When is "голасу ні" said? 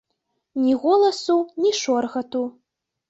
0.85-1.71